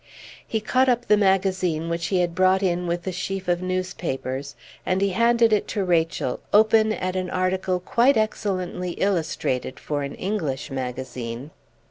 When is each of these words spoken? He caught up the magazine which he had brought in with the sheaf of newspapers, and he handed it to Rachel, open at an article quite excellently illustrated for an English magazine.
He 0.47 0.61
caught 0.61 0.89
up 0.89 1.05
the 1.05 1.15
magazine 1.15 1.87
which 1.87 2.07
he 2.07 2.21
had 2.21 2.33
brought 2.33 2.63
in 2.63 2.87
with 2.87 3.03
the 3.03 3.11
sheaf 3.11 3.47
of 3.47 3.61
newspapers, 3.61 4.55
and 4.83 4.99
he 4.99 5.09
handed 5.09 5.53
it 5.53 5.67
to 5.67 5.83
Rachel, 5.85 6.39
open 6.51 6.91
at 6.91 7.15
an 7.15 7.29
article 7.29 7.79
quite 7.79 8.17
excellently 8.17 8.93
illustrated 8.93 9.79
for 9.79 10.01
an 10.01 10.15
English 10.15 10.71
magazine. 10.71 11.51